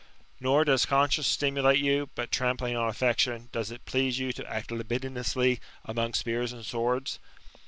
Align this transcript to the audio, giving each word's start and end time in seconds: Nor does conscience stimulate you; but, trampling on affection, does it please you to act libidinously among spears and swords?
Nor 0.39 0.65
does 0.65 0.87
conscience 0.87 1.27
stimulate 1.27 1.77
you; 1.77 2.09
but, 2.15 2.31
trampling 2.31 2.75
on 2.75 2.89
affection, 2.89 3.49
does 3.51 3.69
it 3.69 3.85
please 3.85 4.17
you 4.17 4.33
to 4.33 4.51
act 4.51 4.71
libidinously 4.71 5.59
among 5.85 6.15
spears 6.15 6.51
and 6.51 6.65
swords? 6.65 7.19